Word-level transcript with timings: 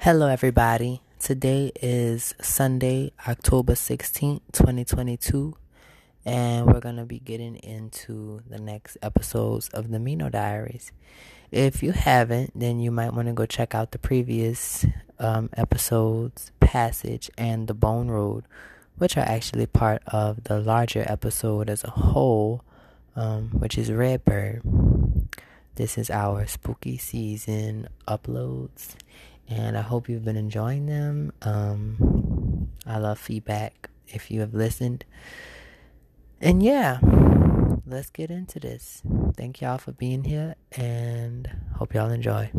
Hello, 0.00 0.26
everybody. 0.26 1.00
Today 1.20 1.70
is 1.80 2.34
Sunday, 2.40 3.12
October 3.28 3.74
16th, 3.74 4.40
2022, 4.52 5.56
and 6.24 6.66
we're 6.66 6.80
going 6.80 6.96
to 6.96 7.04
be 7.04 7.20
getting 7.20 7.56
into 7.56 8.40
the 8.48 8.58
next 8.58 8.96
episodes 9.00 9.68
of 9.68 9.90
the 9.90 9.98
Miino 9.98 10.30
Diaries. 10.30 10.90
If 11.52 11.82
you 11.82 11.92
haven't, 11.92 12.58
then 12.58 12.80
you 12.80 12.90
might 12.90 13.12
want 13.12 13.28
to 13.28 13.34
go 13.34 13.46
check 13.46 13.74
out 13.74 13.92
the 13.92 13.98
previous 13.98 14.84
um, 15.20 15.50
episodes, 15.56 16.50
Passage 16.58 17.30
and 17.38 17.68
The 17.68 17.74
Bone 17.74 18.08
Road, 18.08 18.44
which 18.96 19.16
are 19.16 19.20
actually 19.20 19.66
part 19.66 20.02
of 20.08 20.44
the 20.44 20.58
larger 20.58 21.04
episode 21.06 21.70
as 21.70 21.84
a 21.84 21.90
whole, 21.90 22.64
um, 23.14 23.50
which 23.50 23.78
is 23.78 23.92
Redbird. 23.92 24.62
This 25.76 25.96
is 25.96 26.10
our 26.10 26.46
spooky 26.46 26.98
season 26.98 27.88
uploads 28.06 28.96
and 29.48 29.76
I 29.76 29.82
hope 29.82 30.08
you've 30.08 30.24
been 30.24 30.36
enjoying 30.36 30.86
them. 30.86 31.32
Um, 31.42 32.68
I 32.86 32.98
love 32.98 33.18
feedback 33.18 33.90
if 34.08 34.30
you 34.30 34.40
have 34.40 34.54
listened. 34.54 35.04
And 36.40 36.62
yeah, 36.62 36.98
let's 37.86 38.10
get 38.10 38.30
into 38.30 38.58
this. 38.58 39.02
Thank 39.36 39.60
y'all 39.60 39.78
for 39.78 39.92
being 39.92 40.24
here 40.24 40.56
and 40.72 41.50
hope 41.76 41.94
y'all 41.94 42.10
enjoy. 42.10 42.50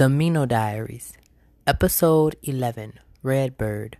The 0.00 0.06
Miino 0.06 0.48
Diaries, 0.48 1.12
Episode 1.66 2.34
11 2.42 3.00
Redbird, 3.22 3.98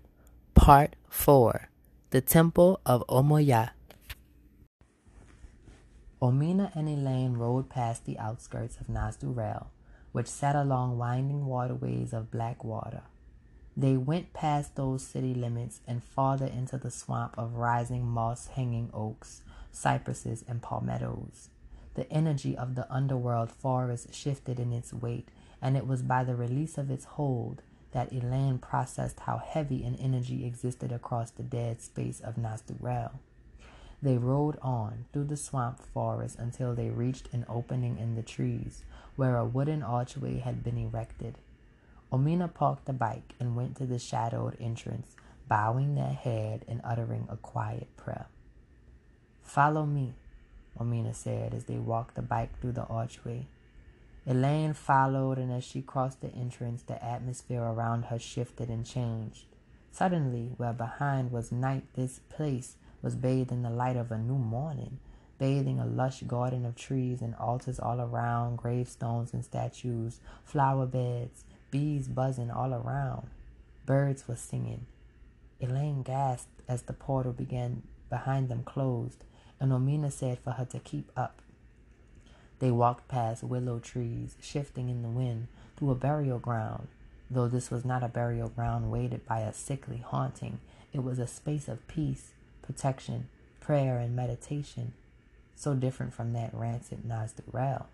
Part 0.55 0.97
4 1.11 1.69
The 2.09 2.22
Temple 2.22 2.81
of 2.87 3.05
Omoyaa. 3.06 3.72
Omina 6.22 6.75
and 6.75 6.88
Elaine 6.88 7.34
rode 7.34 7.69
past 7.69 8.06
the 8.06 8.19
outskirts 8.19 8.78
of 8.81 8.87
Nasdurel, 8.87 9.66
which 10.12 10.27
sat 10.27 10.56
along 10.56 10.97
winding 10.97 11.44
waterways 11.44 12.15
of 12.15 12.31
black 12.31 12.65
water. 12.65 13.03
They 13.77 13.99
went 13.99 14.32
past 14.32 14.77
those 14.77 15.03
city 15.06 15.34
limits 15.34 15.82
and 15.87 16.03
farther 16.03 16.47
into 16.47 16.78
the 16.78 16.91
swamp 16.91 17.34
of 17.37 17.56
rising 17.56 18.06
moss 18.06 18.47
hanging 18.47 18.88
oaks, 18.94 19.43
cypresses, 19.71 20.47
and 20.49 20.62
palmettos. 20.62 21.50
The 21.93 22.11
energy 22.11 22.56
of 22.56 22.75
the 22.75 22.91
underworld 22.91 23.50
forest 23.50 24.15
shifted 24.15 24.59
in 24.59 24.72
its 24.72 24.94
weight 24.94 25.28
and 25.62 25.76
it 25.76 25.87
was 25.87 26.03
by 26.03 26.25
the 26.25 26.34
release 26.34 26.78
of 26.78 26.91
its 26.91 27.04
hold 27.04 27.62
that 27.93 28.12
Elaine 28.12 28.59
processed 28.59 29.21
how 29.21 29.38
heavy 29.38 29.84
an 29.84 29.97
energy 29.97 30.47
existed 30.47 30.93
across 30.93 31.31
the 31.31 31.43
dead 31.43 31.81
space 31.81 32.21
of 32.21 32.37
Nasturel. 32.37 33.12
They 34.03 34.16
rode 34.16 34.56
on 34.62 35.04
through 35.12 35.25
the 35.25 35.37
swamp 35.37 35.81
forest 35.93 36.38
until 36.38 36.75
they 36.75 36.88
reached 36.88 37.28
an 37.32 37.44
opening 37.49 37.99
in 37.99 38.15
the 38.15 38.22
trees 38.22 38.84
where 39.16 39.37
a 39.37 39.44
wooden 39.44 39.82
archway 39.82 40.38
had 40.38 40.65
been 40.65 40.78
erected. 40.78 41.37
Omina 42.10 42.53
parked 42.53 42.87
the 42.87 42.93
bike 42.93 43.34
and 43.38 43.54
went 43.54 43.76
to 43.76 43.87
the 43.87 43.99
shadowed 43.99 44.56
entrance, 44.59 45.15
bowing 45.49 45.94
their 45.94 46.12
head 46.12 46.65
and 46.66 46.81
uttering 46.82 47.26
a 47.28 47.37
quiet 47.37 47.88
prayer. 47.97 48.26
Follow 49.43 49.84
me, 49.84 50.15
Omina 50.78 51.15
said 51.15 51.53
as 51.53 51.65
they 51.65 51.76
walked 51.76 52.15
the 52.15 52.22
bike 52.22 52.59
through 52.60 52.72
the 52.72 52.84
archway. 52.84 53.47
Elaine 54.31 54.75
followed, 54.75 55.39
and 55.39 55.51
as 55.51 55.65
she 55.65 55.83
crossed 55.83 56.21
the 56.21 56.33
entrance, 56.33 56.83
the 56.83 57.05
atmosphere 57.05 57.65
around 57.65 58.05
her 58.05 58.19
shifted 58.21 58.69
and 58.69 58.87
changed. 58.87 59.47
Suddenly, 59.91 60.53
where 60.57 60.73
behind 60.73 61.33
was 61.33 61.51
night, 61.51 61.83
this 61.95 62.21
place 62.29 62.77
was 63.03 63.17
bathed 63.17 63.51
in 63.51 63.63
the 63.63 63.71
light 63.71 63.97
of 63.97 64.13
a 64.13 64.19
new 64.19 64.39
morning, 64.39 65.01
bathing 65.39 65.81
a 65.81 65.85
lush 65.85 66.23
garden 66.23 66.65
of 66.65 66.77
trees 66.77 67.21
and 67.21 67.35
altars 67.35 67.81
all 67.81 68.01
around, 68.01 68.59
gravestones 68.59 69.35
and 69.35 69.45
statues, 69.45 70.21
flower 70.45 70.87
beds, 70.87 71.45
bees 71.73 72.07
buzzing 72.07 72.53
all 72.53 72.73
around. 72.73 73.27
Birds 73.85 74.29
were 74.29 74.37
singing. 74.37 74.87
Elaine 75.61 76.03
gasped 76.03 76.62
as 76.69 76.83
the 76.83 76.93
portal 76.93 77.33
began 77.33 77.83
behind 78.09 78.49
them 78.49 78.62
closed, 78.62 79.25
and 79.59 79.73
Omina 79.73 80.12
said 80.12 80.39
for 80.39 80.53
her 80.53 80.67
to 80.67 80.79
keep 80.79 81.11
up. 81.17 81.43
They 82.60 82.71
walked 82.71 83.09
past 83.09 83.43
willow 83.43 83.78
trees, 83.78 84.37
shifting 84.41 84.91
in 84.91 85.03
the 85.03 85.09
wind, 85.09 85.48
to 85.78 85.91
a 85.91 85.94
burial 85.94 86.38
ground. 86.38 86.88
Though 87.31 87.48
this 87.48 87.71
was 87.71 87.87
not 87.87 88.03
a 88.03 88.09
burial 88.09 88.50
ground 88.50 88.91
weighted 88.91 89.26
by 89.26 89.41
a 89.41 89.53
sickly 89.53 89.98
haunting, 89.98 90.60
it 90.93 91.03
was 91.03 91.19
a 91.19 91.26
space 91.26 91.69
of 91.69 91.87
peace, 91.88 92.32
protection, 92.60 93.28
prayer, 93.60 93.99
and 93.99 94.15
meditation, 94.15 94.93
so 95.56 95.75
different 95.75 96.12
from 96.12 96.34
that 96.34 96.53
rancid 96.53 97.03
Nasdurel. 97.04 97.87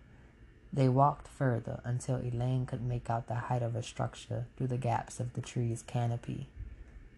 They 0.73 0.89
walked 0.89 1.29
further 1.29 1.79
until 1.85 2.17
Elaine 2.17 2.65
could 2.65 2.81
make 2.81 3.09
out 3.09 3.27
the 3.27 3.35
height 3.35 3.63
of 3.63 3.75
a 3.75 3.83
structure 3.83 4.47
through 4.57 4.67
the 4.67 4.77
gaps 4.77 5.21
of 5.21 5.33
the 5.33 5.41
tree's 5.41 5.81
canopy. 5.81 6.47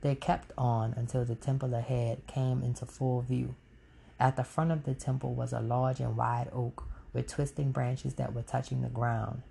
They 0.01 0.13
kept 0.13 0.51
on 0.55 0.93
until 0.95 1.25
the 1.25 1.35
temple 1.35 1.73
ahead 1.73 2.27
came 2.27 2.61
into 2.61 2.85
full 2.85 3.21
view. 3.21 3.55
At 4.19 4.35
the 4.35 4.43
front 4.43 4.71
of 4.71 4.83
the 4.83 4.93
temple 4.93 5.33
was 5.33 5.51
a 5.51 5.59
large 5.59 5.99
and 5.99 6.15
wide 6.15 6.49
oak 6.53 6.83
with 7.13 7.27
twisting 7.27 7.71
branches 7.71 8.15
that 8.15 8.33
were 8.33 8.41
touching 8.41 8.81
the 8.81 8.89
ground. 8.89 9.41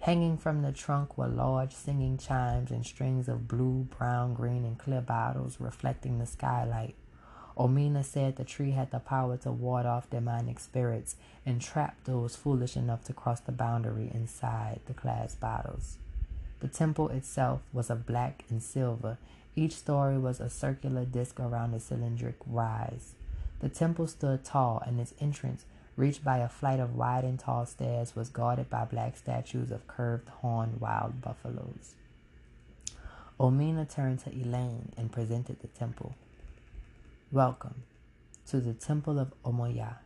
Hanging 0.00 0.36
from 0.36 0.62
the 0.62 0.72
trunk 0.72 1.16
were 1.16 1.26
large 1.26 1.72
singing 1.72 2.18
chimes 2.18 2.70
and 2.70 2.84
strings 2.84 3.28
of 3.28 3.48
blue, 3.48 3.88
brown, 3.98 4.34
green, 4.34 4.64
and 4.64 4.78
clear 4.78 5.00
bottles 5.00 5.56
reflecting 5.58 6.18
the 6.18 6.26
skylight. 6.26 6.94
Omina 7.56 8.04
said 8.04 8.36
the 8.36 8.44
tree 8.44 8.72
had 8.72 8.90
the 8.90 8.98
power 8.98 9.38
to 9.38 9.50
ward 9.50 9.86
off 9.86 10.10
demonic 10.10 10.60
spirits 10.60 11.16
and 11.46 11.60
trap 11.60 11.96
those 12.04 12.36
foolish 12.36 12.76
enough 12.76 13.02
to 13.04 13.14
cross 13.14 13.40
the 13.40 13.52
boundary 13.52 14.10
inside 14.12 14.80
the 14.86 14.92
glass 14.92 15.34
bottles. 15.34 15.96
The 16.60 16.68
temple 16.68 17.08
itself 17.08 17.62
was 17.72 17.88
of 17.88 18.06
black 18.06 18.44
and 18.50 18.62
silver. 18.62 19.16
Each 19.54 19.74
story 19.74 20.18
was 20.18 20.38
a 20.38 20.50
circular 20.50 21.06
disc 21.06 21.40
around 21.40 21.72
a 21.74 21.80
cylindric 21.80 22.36
rise. 22.46 23.14
The 23.60 23.70
temple 23.70 24.06
stood 24.06 24.44
tall, 24.44 24.82
and 24.86 25.00
its 25.00 25.14
entrance 25.18 25.64
reached 25.96 26.22
by 26.22 26.38
a 26.38 26.48
flight 26.48 26.78
of 26.78 26.94
wide 26.94 27.24
and 27.24 27.38
tall 27.38 27.64
stairs, 27.64 28.14
was 28.14 28.28
guarded 28.28 28.68
by 28.68 28.84
black 28.84 29.16
statues 29.16 29.70
of 29.70 29.86
curved 29.86 30.28
horned 30.28 30.78
wild 30.78 31.22
buffaloes. 31.22 31.94
Omina 33.40 33.88
turned 33.88 34.18
to 34.20 34.30
Elaine 34.30 34.92
and 34.98 35.10
presented 35.10 35.60
the 35.60 35.68
temple. 35.68 36.14
Welcome 37.32 37.84
to 38.48 38.60
the 38.60 38.74
Temple 38.74 39.18
of 39.18 39.32
Omoyaa. 39.42 39.96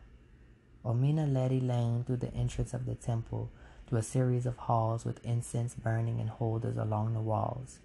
Omina 0.85 1.31
led 1.31 1.51
Elaine 1.51 2.03
through 2.05 2.17
the 2.17 2.33
entrance 2.33 2.73
of 2.73 2.85
the 2.85 2.95
temple 2.95 3.49
to 3.89 3.97
a 3.97 4.01
series 4.01 4.45
of 4.45 4.55
halls 4.57 5.03
with 5.03 5.23
incense 5.25 5.75
burning 5.75 6.19
in 6.19 6.27
holders 6.27 6.77
along 6.77 7.13
the 7.13 7.19
walls. 7.19 7.79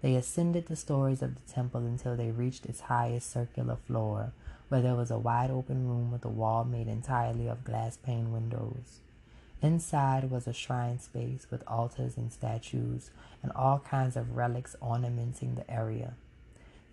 They 0.00 0.16
ascended 0.16 0.66
the 0.66 0.76
stories 0.76 1.22
of 1.22 1.34
the 1.34 1.52
temple 1.52 1.86
until 1.86 2.16
they 2.16 2.30
reached 2.30 2.66
its 2.66 2.80
highest 2.80 3.30
circular 3.30 3.76
floor, 3.76 4.32
where 4.72 4.80
there 4.80 4.94
was 4.94 5.10
a 5.10 5.18
wide 5.18 5.50
open 5.50 5.86
room 5.86 6.10
with 6.10 6.24
a 6.24 6.30
wall 6.30 6.64
made 6.64 6.88
entirely 6.88 7.46
of 7.46 7.62
glass 7.62 7.98
pane 7.98 8.32
windows. 8.32 9.00
Inside 9.60 10.30
was 10.30 10.46
a 10.46 10.54
shrine 10.54 10.98
space 10.98 11.46
with 11.50 11.62
altars 11.68 12.16
and 12.16 12.32
statues 12.32 13.10
and 13.42 13.52
all 13.52 13.80
kinds 13.80 14.16
of 14.16 14.34
relics 14.34 14.74
ornamenting 14.80 15.56
the 15.56 15.70
area. 15.70 16.14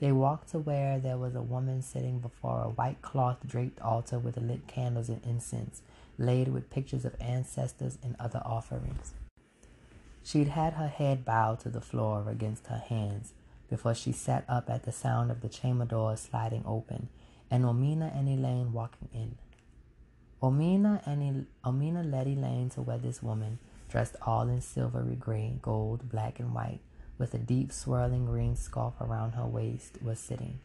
They 0.01 0.11
walked 0.11 0.49
to 0.49 0.59
where 0.59 0.99
there 0.99 1.17
was 1.17 1.35
a 1.35 1.41
woman 1.41 1.81
sitting 1.81 2.19
before 2.19 2.63
a 2.63 2.69
white 2.69 3.01
cloth 3.01 3.37
draped 3.47 3.79
altar 3.79 4.19
with 4.19 4.35
lit 4.35 4.67
candles 4.67 5.07
and 5.07 5.21
incense, 5.25 5.81
laid 6.17 6.49
with 6.49 6.69
pictures 6.69 7.05
of 7.05 7.15
ancestors 7.21 7.97
and 8.03 8.17
other 8.19 8.41
offerings. 8.43 9.13
She'd 10.21 10.49
had 10.49 10.73
her 10.73 10.89
head 10.89 11.23
bowed 11.23 11.61
to 11.61 11.69
the 11.69 11.79
floor 11.79 12.25
against 12.27 12.67
her 12.67 12.83
hands 12.89 13.31
before 13.69 13.95
she 13.95 14.11
sat 14.11 14.43
up 14.49 14.69
at 14.69 14.83
the 14.83 14.91
sound 14.91 15.31
of 15.31 15.39
the 15.39 15.47
chamber 15.47 15.85
door 15.85 16.17
sliding 16.17 16.63
open 16.65 17.07
and 17.51 17.63
Omina 17.63 18.15
and 18.17 18.27
Elaine 18.27 18.71
walking 18.73 19.09
in. 19.13 19.35
Omina 20.41 21.05
and 21.05 21.47
Omina 21.65 22.09
led 22.09 22.27
Elaine 22.27 22.69
to 22.71 22.81
where 22.81 22.97
this 22.97 23.21
woman, 23.21 23.59
dressed 23.89 24.15
all 24.21 24.47
in 24.47 24.61
silvery 24.61 25.15
gray, 25.15 25.57
gold, 25.61 26.09
black, 26.09 26.39
and 26.39 26.53
white, 26.53 26.79
with 27.17 27.33
a 27.33 27.39
deep 27.39 27.71
swirling 27.71 28.25
green 28.25 28.55
scarf 28.55 28.93
around 29.01 29.31
her 29.31 29.45
waist, 29.45 29.97
was 30.01 30.19
sitting. 30.19 30.59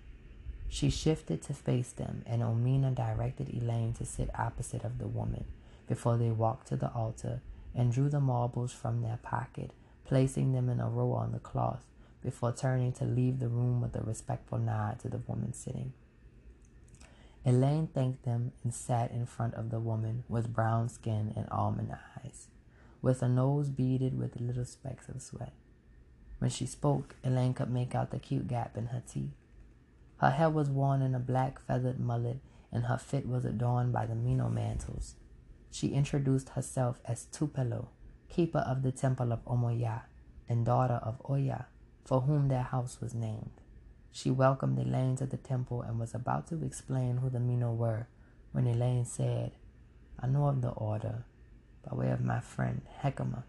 She 0.68 0.90
shifted 0.90 1.42
to 1.42 1.54
face 1.54 1.92
them, 1.92 2.22
and 2.26 2.42
Omina 2.42 2.94
directed 2.94 3.48
Elaine 3.52 3.92
to 3.94 4.04
sit 4.04 4.30
opposite 4.38 4.84
of 4.84 4.98
the 4.98 5.08
woman 5.08 5.44
before 5.88 6.16
they 6.16 6.30
walked 6.30 6.68
to 6.68 6.76
the 6.76 6.92
altar 6.92 7.40
and 7.74 7.92
drew 7.92 8.08
the 8.08 8.20
marbles 8.20 8.72
from 8.72 9.02
their 9.02 9.18
pocket, 9.22 9.72
placing 10.04 10.52
them 10.52 10.68
in 10.68 10.80
a 10.80 10.88
row 10.88 11.12
on 11.12 11.32
the 11.32 11.38
cloth 11.38 11.84
before 12.22 12.52
turning 12.52 12.92
to 12.92 13.04
leave 13.04 13.38
the 13.38 13.48
room 13.48 13.80
with 13.80 13.94
a 13.96 14.00
respectful 14.00 14.58
nod 14.58 14.98
to 15.00 15.08
the 15.08 15.20
woman 15.26 15.52
sitting. 15.52 15.92
Elaine 17.46 17.88
thanked 17.88 18.24
them 18.24 18.52
and 18.62 18.72
sat 18.72 19.10
in 19.10 19.26
front 19.26 19.54
of 19.54 19.70
the 19.70 19.78
woman 19.78 20.24
with 20.28 20.54
brown 20.54 20.88
skin 20.88 21.32
and 21.36 21.46
almond 21.50 21.94
eyes, 22.16 22.48
with 23.02 23.22
a 23.22 23.28
nose 23.28 23.68
beaded 23.68 24.18
with 24.18 24.40
little 24.40 24.64
specks 24.64 25.08
of 25.10 25.20
sweat. 25.20 25.52
When 26.38 26.50
she 26.50 26.64
spoke, 26.64 27.16
Elaine 27.22 27.52
could 27.52 27.70
make 27.70 27.94
out 27.94 28.10
the 28.10 28.18
cute 28.18 28.48
gap 28.48 28.78
in 28.78 28.86
her 28.86 29.02
teeth. 29.06 29.34
Her 30.18 30.30
hair 30.30 30.48
was 30.48 30.70
worn 30.70 31.02
in 31.02 31.14
a 31.14 31.18
black 31.18 31.60
feathered 31.60 32.00
mullet, 32.00 32.38
and 32.72 32.84
her 32.84 32.96
fit 32.96 33.28
was 33.28 33.44
adorned 33.44 33.92
by 33.92 34.06
the 34.06 34.14
Miino 34.14 34.50
mantles. 34.50 35.14
She 35.70 35.88
introduced 35.88 36.50
herself 36.50 37.00
as 37.04 37.26
Tupelo, 37.26 37.88
keeper 38.28 38.60
of 38.60 38.82
the 38.82 38.92
temple 38.92 39.32
of 39.32 39.44
Omoyaa, 39.44 40.02
and 40.48 40.64
daughter 40.64 41.00
of 41.02 41.20
Oya, 41.28 41.66
for 42.04 42.22
whom 42.22 42.48
their 42.48 42.62
house 42.62 43.00
was 43.00 43.14
named. 43.14 43.60
She 44.16 44.30
welcomed 44.30 44.78
Elaine 44.78 45.16
to 45.16 45.26
the 45.26 45.36
temple 45.36 45.82
and 45.82 45.98
was 45.98 46.14
about 46.14 46.46
to 46.46 46.64
explain 46.64 47.16
who 47.16 47.28
the 47.28 47.40
Miino 47.40 47.74
were 47.74 48.06
when 48.52 48.64
Elaine 48.64 49.04
said, 49.04 49.50
I 50.20 50.28
know 50.28 50.46
of 50.46 50.62
the 50.62 50.68
order 50.68 51.24
by 51.84 51.96
way 51.96 52.10
of 52.12 52.20
my 52.20 52.38
friend 52.38 52.82
Hekima. 53.02 53.42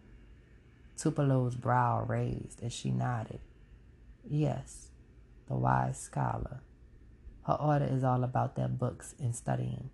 Tupelo's 0.98 1.54
brow 1.54 2.04
raised 2.04 2.64
as 2.64 2.74
she 2.74 2.90
nodded. 2.90 3.42
Yes, 4.28 4.90
the 5.48 5.54
wise 5.54 6.00
scholar. 6.00 6.62
Her 7.46 7.54
order 7.54 7.86
is 7.86 8.04
all 8.04 8.24
about 8.24 8.56
their 8.56 8.68
books 8.68 9.14
and 9.20 9.36
studying. 9.36 9.92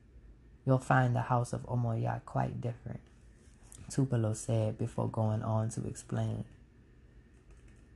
You'll 0.65 0.77
find 0.77 1.13
the 1.13 1.23
house 1.23 1.51
of 1.51 1.63
Omoyaa 1.63 2.23
quite 2.23 2.61
different, 2.61 3.01
Tupelo 3.89 4.31
said 4.31 4.77
before 4.77 5.09
going 5.09 5.43
on 5.43 5.67
to 5.71 5.85
explain. 5.85 6.45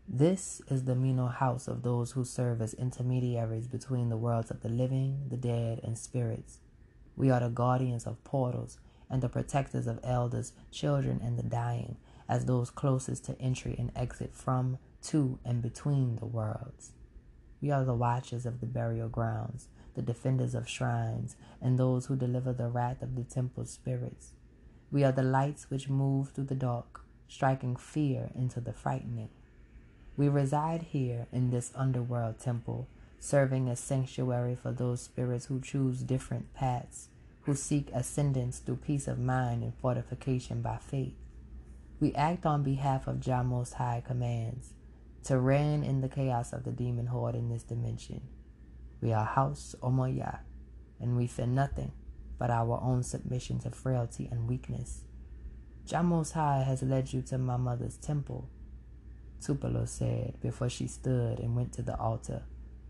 This 0.07 0.61
is 0.67 0.83
the 0.83 0.93
Miino 0.93 1.33
house 1.33 1.67
of 1.67 1.81
those 1.81 2.11
who 2.11 2.23
serve 2.23 2.61
as 2.61 2.75
intermediaries 2.75 3.67
between 3.67 4.09
the 4.09 4.17
worlds 4.17 4.51
of 4.51 4.61
the 4.61 4.69
living, 4.69 5.29
the 5.29 5.35
dead, 5.35 5.81
and 5.83 5.97
spirits. 5.97 6.59
We 7.15 7.31
are 7.31 7.39
the 7.39 7.49
guardians 7.49 8.05
of 8.05 8.23
portals 8.23 8.77
and 9.09 9.23
the 9.23 9.29
protectors 9.29 9.87
of 9.87 9.99
elders, 10.03 10.53
children, 10.71 11.21
and 11.23 11.39
the 11.39 11.43
dying, 11.43 11.97
as 12.29 12.45
those 12.45 12.69
closest 12.69 13.25
to 13.25 13.41
entry 13.41 13.75
and 13.79 13.91
exit 13.95 14.35
from, 14.35 14.77
to, 15.05 15.39
and 15.43 15.63
between 15.63 16.17
the 16.17 16.27
worlds. 16.27 16.91
We 17.59 17.71
are 17.71 17.83
the 17.83 17.95
watchers 17.95 18.45
of 18.45 18.59
the 18.59 18.67
burial 18.67 19.09
grounds, 19.09 19.69
the 19.95 20.03
defenders 20.03 20.53
of 20.53 20.69
shrines, 20.69 21.35
and 21.59 21.79
those 21.79 22.05
who 22.05 22.15
deliver 22.15 22.53
the 22.53 22.69
wrath 22.69 23.01
of 23.01 23.15
the 23.15 23.23
temple 23.23 23.65
spirits. 23.65 24.33
We 24.91 25.03
are 25.03 25.11
the 25.11 25.23
lights 25.23 25.71
which 25.71 25.89
move 25.89 26.29
through 26.29 26.45
the 26.45 26.53
dark, 26.55 27.01
striking 27.27 27.75
fear 27.75 28.29
into 28.35 28.61
the 28.61 28.71
frightening. 28.71 29.29
We 30.17 30.29
reside 30.29 30.83
here 30.83 31.27
in 31.33 31.49
this 31.49 31.71
underworld 31.75 32.39
temple, 32.39 32.87
serving 33.19 33.67
as 33.69 33.79
sanctuary 33.79 34.55
for 34.55 34.71
those 34.71 35.01
spirits 35.01 35.47
who 35.47 35.59
choose 35.59 36.03
different 36.03 36.53
paths, 36.53 37.09
who 37.43 37.53
seek 37.53 37.89
ascendance 37.93 38.59
through 38.59 38.77
peace 38.77 39.07
of 39.07 39.19
mind 39.19 39.61
and 39.61 39.73
fortification 39.75 40.61
by 40.61 40.77
faith. 40.77 41.15
We 41.99 42.13
act 42.13 42.45
on 42.45 42.63
behalf 42.63 43.07
of 43.07 43.19
Jah 43.19 43.43
Most 43.43 43.73
High 43.73 44.03
commands 44.05 44.73
to 45.25 45.37
reign 45.37 45.83
in 45.83 46.01
the 46.01 46.09
chaos 46.09 46.53
of 46.53 46.63
the 46.63 46.71
demon 46.71 47.07
horde 47.07 47.35
in 47.35 47.49
this 47.49 47.63
dimension. 47.63 48.21
We 49.01 49.11
are 49.11 49.25
House 49.25 49.75
Omoyaa, 49.81 50.39
and 50.99 51.17
we 51.17 51.27
fear 51.27 51.47
nothing 51.47 51.91
but 52.37 52.49
our 52.49 52.79
own 52.81 53.03
submission 53.03 53.59
to 53.59 53.71
frailty 53.71 54.29
and 54.31 54.47
weakness. 54.47 55.01
Jah 55.85 56.03
Most 56.03 56.31
High 56.31 56.63
has 56.63 56.83
led 56.83 57.11
you 57.11 57.21
to 57.23 57.37
my 57.37 57.57
mother's 57.57 57.97
temple 57.97 58.49
Tupelo 59.41 59.85
said 59.85 60.39
before 60.41 60.69
she 60.69 60.87
stood 60.87 61.39
and 61.39 61.55
went 61.55 61.73
to 61.73 61.81
the 61.81 61.97
altar 61.97 62.43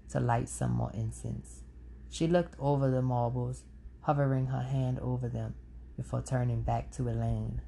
to 0.09 0.19
light 0.19 0.49
some 0.49 0.71
more 0.71 0.91
incense. 0.93 1.63
She 2.09 2.27
looked 2.27 2.55
over 2.59 2.89
the 2.89 3.01
marbles, 3.01 3.63
hovering 4.01 4.47
her 4.47 4.61
hand 4.61 4.99
over 4.99 5.27
them 5.27 5.55
before 5.97 6.21
turning 6.21 6.61
back 6.61 6.91
to 6.91 7.09
Elaine. 7.09 7.61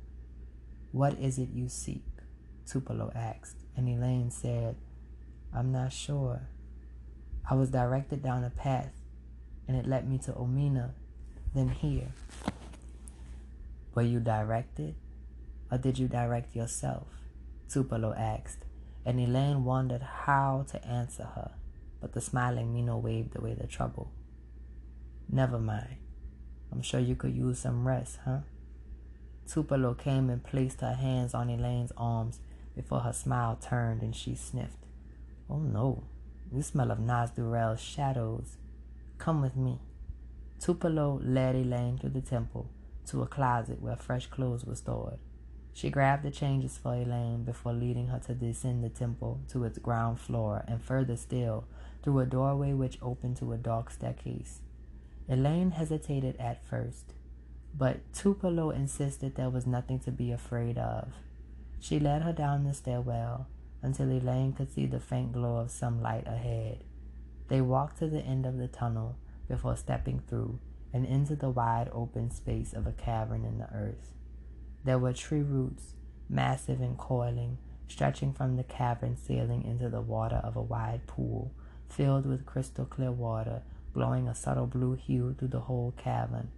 What 0.91 1.17
is 1.19 1.37
it 1.37 1.49
you 1.53 1.67
seek? 1.67 2.05
Tupelo 2.65 3.11
asked, 3.15 3.57
and 3.75 3.87
Elaine 3.89 4.31
said, 4.31 4.75
I'm 5.53 5.71
not 5.71 5.93
sure. 5.93 6.49
I 7.49 7.55
was 7.55 7.69
directed 7.69 8.21
down 8.21 8.43
a 8.43 8.49
path, 8.49 8.93
and 9.67 9.77
it 9.77 9.87
led 9.87 10.09
me 10.09 10.17
to 10.19 10.33
Omina, 10.33 10.91
then 11.53 11.69
here. 11.69 12.11
Were 13.95 14.03
you 14.03 14.19
directed, 14.19 14.95
or 15.71 15.77
did 15.77 15.97
you 15.97 16.07
direct 16.07 16.55
yourself? 16.55 17.07
Tupelo 17.69 18.13
asked, 18.13 18.65
and 19.07 19.21
Elaine 19.21 19.63
wondered 19.63 20.01
how 20.01 20.65
to 20.69 20.85
answer 20.85 21.23
her, 21.23 21.51
but 22.01 22.11
the 22.11 22.19
smiling 22.19 22.73
Miino 22.73 23.01
waved 23.01 23.37
away 23.37 23.53
the 23.53 23.65
trouble. 23.65 24.11
Never 25.29 25.57
mind. 25.57 25.95
I'm 26.73 26.81
sure 26.81 26.99
you 26.99 27.15
could 27.15 27.33
use 27.33 27.59
some 27.59 27.87
rest, 27.87 28.19
huh? 28.25 28.39
Tupelo 29.47 29.93
came 29.93 30.29
and 30.29 30.43
placed 30.43 30.81
her 30.81 30.95
hands 30.95 31.33
on 31.33 31.49
Elaine's 31.49 31.93
arms 31.95 32.39
before 32.75 32.99
her 32.99 33.13
smile 33.13 33.57
turned 33.61 34.01
and 34.01 34.13
she 34.13 34.35
sniffed. 34.35 34.85
Oh 35.49 35.59
no, 35.59 36.03
you 36.51 36.61
smell 36.61 36.91
of 36.91 36.99
Nasdurel's 36.99 37.79
shadows. 37.79 38.57
Come 39.17 39.41
with 39.41 39.55
me. 39.55 39.79
Tupelo 40.59 41.21
led 41.23 41.55
Elaine 41.55 41.97
through 41.97 42.09
the 42.09 42.19
temple 42.19 42.69
to 43.05 43.21
a 43.21 43.25
closet 43.25 43.81
where 43.81 43.95
fresh 43.95 44.27
clothes 44.27 44.65
were 44.65 44.75
stored. 44.75 45.19
She 45.77 45.91
grabbed 45.91 46.23
the 46.23 46.31
changes 46.31 46.75
for 46.75 46.95
Elaine 46.95 47.43
before 47.43 47.71
leading 47.71 48.07
her 48.07 48.17
to 48.25 48.33
descend 48.33 48.83
the 48.83 48.89
temple 48.89 49.41
to 49.49 49.63
its 49.63 49.77
ground 49.77 50.19
floor 50.19 50.65
and 50.67 50.81
further 50.81 51.15
still 51.15 51.65
through 52.01 52.17
a 52.17 52.25
doorway 52.25 52.73
which 52.73 52.97
opened 52.99 53.37
to 53.37 53.53
a 53.53 53.57
dark 53.57 53.91
staircase. 53.91 54.61
Elaine 55.29 55.69
hesitated 55.69 56.35
at 56.39 56.65
first, 56.65 57.13
but 57.77 58.11
Tupelo 58.11 58.71
insisted 58.71 59.35
there 59.35 59.51
was 59.51 59.67
nothing 59.67 59.99
to 59.99 60.11
be 60.11 60.31
afraid 60.31 60.79
of. 60.79 61.13
She 61.79 61.99
led 61.99 62.23
her 62.23 62.33
down 62.33 62.63
the 62.63 62.73
stairwell 62.73 63.45
until 63.83 64.09
Elaine 64.11 64.53
could 64.53 64.73
see 64.73 64.87
the 64.87 64.99
faint 64.99 65.31
glow 65.31 65.57
of 65.57 65.69
some 65.69 66.01
light 66.01 66.25
ahead. 66.25 66.85
They 67.49 67.61
walked 67.61 67.99
to 67.99 68.07
the 68.07 68.21
end 68.21 68.47
of 68.47 68.57
the 68.57 68.67
tunnel 68.67 69.15
before 69.47 69.77
stepping 69.77 70.23
through 70.27 70.57
and 70.91 71.05
into 71.05 71.35
the 71.35 71.51
wide 71.51 71.91
open 71.93 72.31
space 72.31 72.73
of 72.73 72.87
a 72.87 72.93
cavern 72.93 73.45
in 73.45 73.59
the 73.59 73.71
earth. 73.71 74.16
There 74.87 74.97
were 74.97 75.11
tree 75.11 75.41
roots, 75.41 75.95
massive 76.29 76.79
and 76.79 76.97
coiling, 76.97 77.57
stretching 77.89 78.31
from 78.31 78.55
the 78.55 78.63
cavern 78.63 79.17
ceiling 79.17 79.65
into 79.65 79.89
the 79.89 79.99
water 79.99 80.37
of 80.37 80.55
a 80.55 80.61
wide 80.61 81.05
pool, 81.07 81.51
filled 81.89 82.25
with 82.25 82.45
crystal 82.45 82.85
clear 82.85 83.11
water, 83.11 83.63
glowing 83.93 84.29
a 84.29 84.33
subtle 84.33 84.65
blue 84.65 84.93
hue 84.93 85.35
through 85.37 85.49
the 85.49 85.59
whole 85.59 85.93
cavern. 85.97 86.51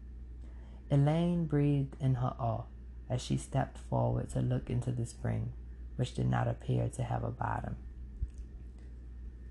Elaine 0.92 1.48
breathed 1.48 1.96
in 2.00 2.14
her 2.22 2.36
awe 2.38 2.66
as 3.10 3.20
she 3.20 3.36
stepped 3.36 3.80
forward 3.80 4.30
to 4.30 4.42
look 4.42 4.70
into 4.70 4.92
the 4.92 5.08
spring, 5.08 5.52
which 5.96 6.14
did 6.14 6.30
not 6.30 6.48
appear 6.48 6.88
to 6.88 7.02
have 7.02 7.24
a 7.24 7.32
bottom. 7.32 7.78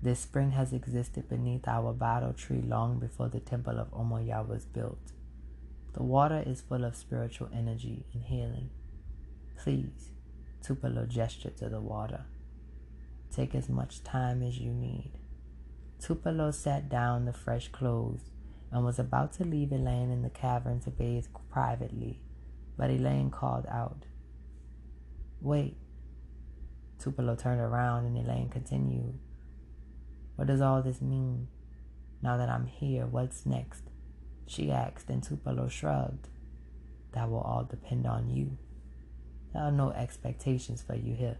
This 0.01 0.21
spring 0.21 0.51
has 0.51 0.71
existed 0.71 1.27
beneath 1.27 1.67
our 1.67 1.91
bottle 1.91 2.31
tree 2.31 2.61
long 2.61 2.97
before 2.97 3.27
the 3.27 3.41
temple 3.41 3.77
of 3.77 3.91
Omoyaa 3.91 4.47
was 4.47 4.63
built. 4.63 5.11
The 5.93 6.03
water 6.03 6.43
is 6.45 6.61
full 6.61 6.85
of 6.85 6.95
spiritual 6.95 7.49
energy 7.53 8.05
and 8.13 8.23
healing. 8.23 8.69
Please, 9.57 10.11
Tupelo 10.61 11.05
gestured 11.05 11.57
to 11.57 11.69
the 11.69 11.81
water. 11.81 12.25
Take 13.31 13.55
as 13.55 13.69
much 13.69 14.03
time 14.03 14.43
as 14.43 14.59
you 14.59 14.71
need. 14.71 15.11
Tupelo 15.99 16.51
sat 16.51 16.89
down 16.89 17.25
the 17.25 17.33
fresh 17.33 17.67
clothes 17.69 18.31
and 18.71 18.85
was 18.85 18.99
about 18.99 19.33
to 19.33 19.43
leave 19.43 19.71
Elaine 19.71 20.11
in 20.11 20.21
the 20.21 20.29
cavern 20.29 20.79
to 20.81 20.91
bathe 20.91 21.25
privately, 21.51 22.21
but 22.77 22.89
Elaine 22.89 23.31
called 23.31 23.65
out, 23.67 24.05
Wait. 25.41 25.77
Tupelo 26.99 27.35
turned 27.35 27.61
around 27.61 28.05
and 28.05 28.17
Elaine 28.17 28.49
continued, 28.49 29.19
What 30.35 30.47
does 30.47 30.61
all 30.61 30.81
this 30.81 31.01
mean? 31.01 31.47
Now 32.21 32.37
that 32.37 32.49
I'm 32.49 32.67
here, 32.67 33.05
what's 33.05 33.45
next? 33.45 33.83
She 34.49 34.71
asked, 34.71 35.11
and 35.11 35.21
Tupelo 35.21 35.67
shrugged. 35.69 36.27
That 37.11 37.29
will 37.29 37.41
all 37.41 37.63
depend 37.63 38.07
on 38.07 38.31
you. 38.31 38.57
There 39.53 39.61
are 39.61 39.71
no 39.71 39.91
expectations 39.91 40.81
for 40.81 40.95
you 40.95 41.13
here. 41.13 41.37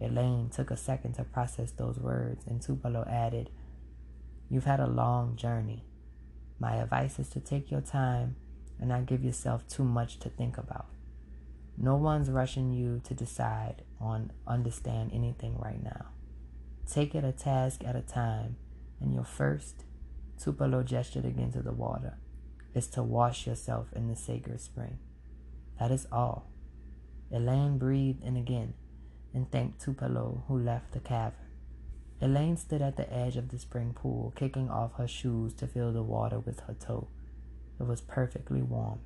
Elaine 0.00 0.48
took 0.48 0.70
a 0.70 0.76
second 0.78 1.12
to 1.16 1.24
process 1.24 1.72
those 1.72 1.98
words, 1.98 2.46
and 2.46 2.62
Tupelo 2.62 3.06
added, 3.06 3.50
You've 4.48 4.64
had 4.64 4.80
a 4.80 4.86
long 4.86 5.36
journey. 5.36 5.84
My 6.58 6.76
advice 6.76 7.18
is 7.18 7.28
to 7.30 7.40
take 7.40 7.70
your 7.70 7.82
time 7.82 8.36
and 8.80 8.88
not 8.88 9.04
give 9.04 9.22
yourself 9.22 9.68
too 9.68 9.84
much 9.84 10.18
to 10.20 10.30
think 10.30 10.56
about. 10.56 10.86
No 11.76 11.96
one's 11.96 12.30
rushing 12.30 12.72
you 12.72 13.02
to 13.04 13.12
decide 13.12 13.82
on 14.00 14.32
understand 14.46 15.10
anything 15.12 15.58
right 15.58 15.82
now. 15.82 16.06
Take 16.90 17.14
it 17.14 17.24
a 17.24 17.32
task 17.32 17.84
at 17.84 17.94
a 17.94 18.00
time, 18.00 18.56
and 19.02 19.12
your 19.12 19.24
first, 19.24 19.84
Tupelo 20.42 20.82
gestured 20.82 21.24
again 21.24 21.52
to 21.52 21.62
the 21.62 21.72
water, 21.72 22.18
is 22.74 22.86
to 22.88 23.02
wash 23.02 23.46
yourself 23.46 23.88
in 23.94 24.08
the 24.08 24.16
sacred 24.16 24.60
spring. 24.60 24.98
That 25.78 25.90
is 25.90 26.06
all. 26.10 26.48
Elaine 27.30 27.78
breathed 27.78 28.22
in 28.22 28.36
again 28.36 28.74
and 29.34 29.50
thanked 29.50 29.80
Tupelo, 29.80 30.44
who 30.48 30.58
left 30.58 30.92
the 30.92 31.00
cavern. 31.00 31.38
Elaine 32.20 32.56
stood 32.56 32.82
at 32.82 32.96
the 32.96 33.12
edge 33.12 33.36
of 33.36 33.48
the 33.48 33.58
spring 33.58 33.92
pool, 33.94 34.32
kicking 34.36 34.70
off 34.70 34.94
her 34.94 35.08
shoes 35.08 35.52
to 35.54 35.66
fill 35.66 35.92
the 35.92 36.02
water 36.02 36.38
with 36.38 36.60
her 36.60 36.74
toe. 36.74 37.08
It 37.80 37.84
was 37.84 38.00
perfectly 38.00 38.62
warm. 38.62 39.00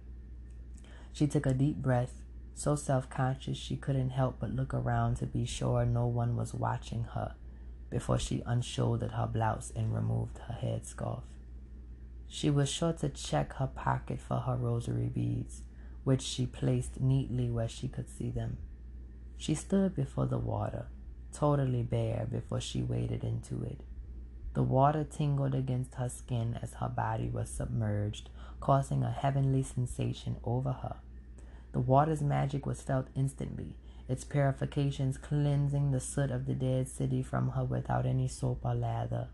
She 1.12 1.26
took 1.26 1.46
a 1.46 1.54
deep 1.54 1.76
breath, 1.76 2.22
so 2.54 2.76
self 2.76 3.08
conscious 3.08 3.56
she 3.56 3.76
couldn't 3.76 4.10
help 4.10 4.36
but 4.40 4.54
look 4.54 4.74
around 4.74 5.16
to 5.16 5.26
be 5.26 5.46
sure 5.46 5.86
no 5.86 6.06
one 6.06 6.36
was 6.36 6.52
watching 6.52 7.04
her 7.14 7.34
before 7.88 8.18
she 8.18 8.42
unshouldered 8.44 9.12
her 9.12 9.26
blouse 9.26 9.72
and 9.74 9.94
removed 9.94 10.38
her 10.48 10.58
headscarf. 10.62 11.22
She 12.28 12.50
was 12.50 12.68
sure 12.68 12.92
to 12.94 13.08
check 13.08 13.54
her 13.54 13.66
pocket 13.66 14.20
for 14.20 14.38
her 14.38 14.56
rosary 14.56 15.08
beads, 15.08 15.62
which 16.04 16.22
she 16.22 16.46
placed 16.46 17.00
neatly 17.00 17.50
where 17.50 17.68
she 17.68 17.88
could 17.88 18.08
see 18.08 18.30
them. 18.30 18.58
She 19.36 19.54
stood 19.54 19.94
before 19.94 20.26
the 20.26 20.38
water, 20.38 20.86
totally 21.32 21.82
bare 21.82 22.26
before 22.30 22.60
she 22.60 22.82
waded 22.82 23.22
into 23.22 23.62
it. 23.62 23.80
The 24.54 24.62
water 24.62 25.04
tingled 25.04 25.54
against 25.54 25.96
her 25.96 26.08
skin 26.08 26.58
as 26.62 26.74
her 26.74 26.88
body 26.88 27.28
was 27.28 27.50
submerged, 27.50 28.30
causing 28.60 29.02
a 29.02 29.10
heavenly 29.10 29.62
sensation 29.62 30.36
over 30.44 30.72
her. 30.72 30.96
The 31.72 31.80
water's 31.80 32.22
magic 32.22 32.64
was 32.64 32.80
felt 32.80 33.08
instantly, 33.14 33.76
its 34.08 34.24
purifications 34.24 35.18
cleansing 35.18 35.90
the 35.90 36.00
soot 36.00 36.30
of 36.30 36.46
the 36.46 36.54
dead 36.54 36.88
city 36.88 37.22
from 37.22 37.50
her 37.50 37.64
without 37.64 38.06
any 38.06 38.28
soap 38.28 38.60
or 38.64 38.74
lather. 38.74 39.28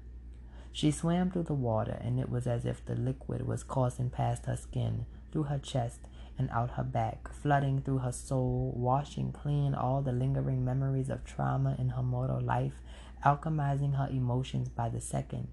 She 0.75 0.91
swam 0.91 1.31
through 1.31 1.45
the 1.45 1.55
water, 1.55 1.99
and 2.01 2.19
it 2.19 2.31
was 2.31 2.47
as 2.47 2.65
if 2.65 2.85
the 2.85 2.95
liquid 2.95 3.47
was 3.47 3.63
coursing 3.63 4.09
past 4.09 4.47
her 4.47 4.57
skin, 4.57 5.05
through 5.31 5.45
her 5.45 5.59
chest, 5.59 6.01
and 6.39 6.49
out 6.51 6.73
her 6.73 6.83
back, 6.83 7.29
flooding 7.31 7.83
through 7.83 7.99
her 7.99 8.13
soul, 8.13 8.73
washing 8.75 9.33
clean 9.33 9.75
all 9.75 10.01
the 10.01 10.13
lingering 10.13 10.65
memories 10.65 11.11
of 11.11 11.25
trauma 11.25 11.77
in 11.79 11.91
her 11.91 12.03
mortal 12.03 12.41
life, 12.41 12.81
alchemizing 13.25 13.97
her 13.97 14.09
emotions 14.11 14.71
by 14.71 14.89
the 14.89 15.01
second. 15.01 15.49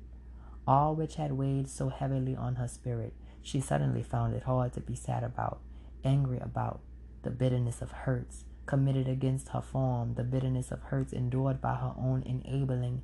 All 0.66 0.96
which 0.96 1.16
had 1.16 1.34
weighed 1.34 1.70
so 1.70 1.90
heavily 1.90 2.36
on 2.36 2.56
her 2.56 2.68
spirit, 2.68 3.14
she 3.42 3.60
suddenly 3.60 4.04
found 4.04 4.34
it 4.34 4.44
hard 4.44 4.74
to 4.74 4.82
be 4.82 4.96
sad 4.96 5.24
about, 5.24 5.60
angry 6.04 6.40
about, 6.40 6.80
the 7.24 7.30
bitterness 7.30 7.82
of 7.82 7.92
hurts 7.92 8.46
committed 8.66 9.08
against 9.08 9.50
her 9.50 9.62
form, 9.62 10.14
the 10.14 10.24
bitterness 10.24 10.72
of 10.72 10.82
hurts 10.84 11.12
endured 11.12 11.60
by 11.60 11.76
her 11.76 11.94
own 11.98 12.24
enabling. 12.24 13.02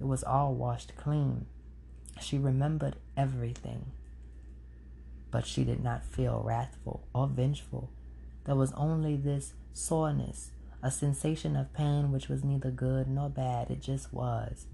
It 0.00 0.04
was 0.04 0.24
all 0.24 0.54
washed 0.54 0.96
clean. 0.96 1.46
She 2.20 2.38
remembered 2.38 2.96
everything 3.16 3.92
but 5.30 5.46
she 5.46 5.64
did 5.64 5.82
not 5.82 6.04
feel 6.04 6.42
wrathful 6.44 7.06
or 7.14 7.26
vengeful. 7.26 7.90
There 8.44 8.56
was 8.56 8.72
only 8.72 9.16
this 9.16 9.52
soreness, 9.72 10.52
a 10.82 10.90
sensation 10.90 11.56
of 11.56 11.72
pain 11.72 12.12
which 12.12 12.28
was 12.28 12.44
neither 12.44 12.70
good 12.70 13.08
nor 13.08 13.28
bad, 13.28 13.70
it 13.70 13.82
just 13.82 14.12
was. 14.12 14.66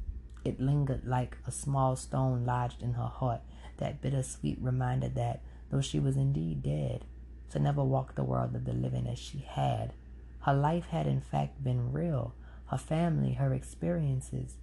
It 0.44 0.60
lingered 0.60 1.06
like 1.06 1.38
a 1.46 1.50
small 1.50 1.96
stone 1.96 2.44
lodged 2.44 2.82
in 2.82 2.92
her 2.92 3.06
heart, 3.06 3.40
that 3.78 4.00
bittersweet 4.00 4.58
reminder 4.60 5.08
that, 5.08 5.42
though 5.70 5.80
she 5.80 5.98
was 5.98 6.16
indeed 6.16 6.62
dead, 6.62 7.04
to 7.50 7.58
never 7.58 7.82
walk 7.82 8.14
the 8.14 8.24
world 8.24 8.54
of 8.54 8.64
the 8.64 8.72
living 8.72 9.08
as 9.08 9.18
she 9.18 9.38
had, 9.38 9.92
her 10.40 10.54
life 10.54 10.86
had 10.86 11.06
in 11.06 11.20
fact 11.20 11.64
been 11.64 11.92
real, 11.92 12.34
her 12.66 12.78
family, 12.78 13.32
her 13.34 13.52
experiences. 13.54 14.56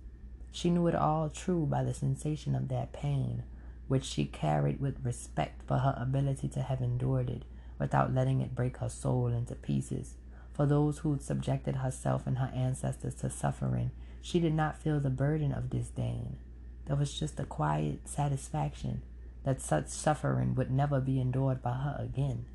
She 0.51 0.69
knew 0.69 0.87
it 0.87 0.95
all 0.95 1.29
true 1.29 1.65
by 1.65 1.83
the 1.83 1.93
sensation 1.93 2.55
of 2.55 2.67
that 2.67 2.93
pain, 2.93 3.43
which 3.87 4.03
she 4.03 4.25
carried 4.25 4.79
with 4.79 5.03
respect 5.03 5.63
for 5.63 5.77
her 5.77 5.95
ability 5.97 6.49
to 6.49 6.61
have 6.61 6.81
endured 6.81 7.29
it 7.29 7.43
without 7.79 8.13
letting 8.13 8.41
it 8.41 8.55
break 8.55 8.77
her 8.77 8.89
soul 8.89 9.27
into 9.27 9.55
pieces. 9.55 10.15
For 10.53 10.65
those 10.65 10.99
who'd 10.99 11.21
subjected 11.21 11.77
herself 11.77 12.27
and 12.27 12.37
her 12.37 12.51
ancestors 12.53 13.15
to 13.15 13.29
suffering, 13.29 13.91
she 14.21 14.39
did 14.39 14.53
not 14.53 14.77
feel 14.77 14.99
the 14.99 15.09
burden 15.09 15.51
of 15.51 15.69
disdain. 15.69 16.37
There 16.85 16.95
was 16.95 17.17
just 17.17 17.39
a 17.39 17.45
quiet 17.45 18.07
satisfaction 18.07 19.01
that 19.43 19.61
such 19.61 19.87
suffering 19.87 20.53
would 20.55 20.69
never 20.69 20.99
be 20.99 21.19
endured 21.19 21.61
by 21.61 21.73
her 21.73 21.95
again. 21.97 22.45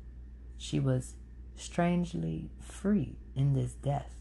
She 0.57 0.79
was 0.79 1.15
strangely 1.55 2.49
free 2.61 3.17
in 3.35 3.53
this 3.53 3.73
death. 3.73 4.13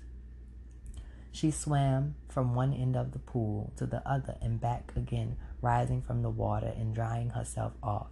She 1.36 1.50
swam 1.50 2.14
from 2.30 2.54
one 2.54 2.72
end 2.72 2.96
of 2.96 3.12
the 3.12 3.18
pool 3.18 3.70
to 3.76 3.84
the 3.84 4.00
other 4.08 4.38
and 4.40 4.58
back 4.58 4.94
again 4.96 5.36
rising 5.60 6.00
from 6.00 6.22
the 6.22 6.30
water 6.30 6.72
and 6.74 6.94
drying 6.94 7.28
herself 7.28 7.74
off. 7.82 8.06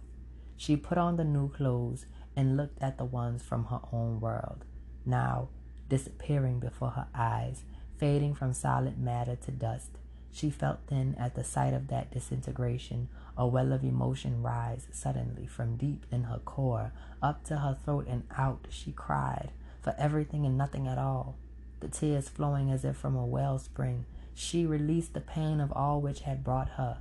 She 0.55 0.77
put 0.77 0.99
on 0.99 1.15
the 1.15 1.23
new 1.23 1.49
clothes 1.49 2.05
and 2.35 2.55
looked 2.55 2.79
at 2.83 2.99
the 2.99 3.03
ones 3.03 3.41
from 3.41 3.65
her 3.65 3.79
own 3.91 4.19
world, 4.19 4.63
now 5.07 5.49
disappearing 5.89 6.59
before 6.59 6.91
her 6.91 7.07
eyes, 7.15 7.63
fading 7.97 8.35
from 8.35 8.53
solid 8.53 8.99
matter 8.99 9.35
to 9.37 9.49
dust. 9.51 9.97
She 10.31 10.51
felt 10.51 10.85
then, 10.85 11.15
at 11.17 11.33
the 11.33 11.43
sight 11.43 11.73
of 11.73 11.87
that 11.87 12.11
disintegration, 12.11 13.09
a 13.35 13.47
well 13.47 13.73
of 13.73 13.83
emotion 13.83 14.43
rise 14.43 14.87
suddenly 14.91 15.47
from 15.47 15.77
deep 15.77 16.05
in 16.11 16.25
her 16.25 16.41
core, 16.45 16.93
up 17.23 17.43
to 17.45 17.57
her 17.57 17.75
throat 17.83 18.05
and 18.07 18.25
out. 18.37 18.67
She 18.69 18.91
cried 18.91 19.51
for 19.81 19.95
everything 19.97 20.45
and 20.45 20.55
nothing 20.55 20.87
at 20.87 20.99
all, 20.99 21.39
the 21.85 21.91
tears 21.91 22.27
flowing 22.27 22.71
as 22.71 22.83
if 22.83 22.97
from 22.97 23.15
a 23.15 23.25
wellspring. 23.25 24.05
She 24.33 24.65
released 24.65 25.13
the 25.13 25.21
pain 25.21 25.59
of 25.59 25.71
all 25.71 26.01
which 26.01 26.21
had 26.21 26.43
brought 26.43 26.69
her, 26.69 26.97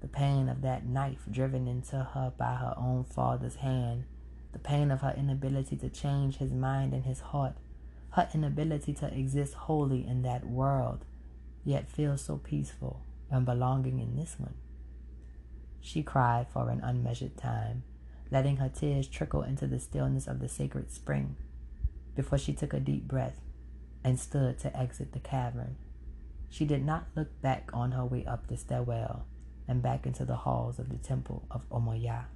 the 0.00 0.06
pain 0.06 0.48
of 0.48 0.62
that 0.62 0.86
knife 0.86 1.24
driven 1.28 1.66
into 1.66 1.96
her 1.96 2.32
by 2.38 2.54
her 2.54 2.74
own 2.76 3.04
father's 3.04 3.56
hand, 3.56 4.04
the 4.52 4.60
pain 4.60 4.92
of 4.92 5.00
her 5.00 5.14
inability 5.16 5.76
to 5.76 5.88
change 5.88 6.36
his 6.36 6.52
mind 6.52 6.92
and 6.92 7.04
his 7.04 7.20
heart, 7.20 7.56
her 8.10 8.28
inability 8.32 8.94
to 8.94 9.12
exist 9.12 9.54
wholly 9.54 10.06
in 10.06 10.22
that 10.22 10.46
world, 10.46 11.04
yet 11.64 11.90
feel 11.90 12.16
so 12.16 12.36
peaceful 12.36 13.02
and 13.30 13.44
belonging 13.44 13.98
in 13.98 14.16
this 14.16 14.36
one. 14.38 14.54
She 15.80 16.04
cried 16.04 16.46
for 16.48 16.70
an 16.70 16.80
unmeasured 16.82 17.36
time, 17.36 17.82
letting 18.30 18.58
her 18.58 18.68
tears 18.68 19.08
trickle 19.08 19.42
into 19.42 19.66
the 19.66 19.80
stillness 19.80 20.28
of 20.28 20.38
the 20.38 20.48
sacred 20.48 20.92
spring, 20.92 21.34
before 22.14 22.38
she 22.38 22.52
took 22.52 22.72
a 22.72 22.78
deep 22.78 23.08
breath 23.08 23.40
and 24.04 24.20
stood 24.20 24.58
to 24.60 24.78
exit 24.78 25.12
the 25.12 25.18
cavern. 25.18 25.76
She 26.50 26.64
did 26.64 26.84
not 26.84 27.06
look 27.16 27.40
back 27.40 27.70
on 27.72 27.92
her 27.92 28.04
way 28.04 28.24
up 28.26 28.46
the 28.46 28.56
stairwell 28.56 29.26
and 29.66 29.82
back 29.82 30.06
into 30.06 30.24
the 30.24 30.36
halls 30.36 30.78
of 30.78 30.90
the 30.90 30.98
temple 30.98 31.46
of 31.50 31.68
Omoyaa. 31.70 32.26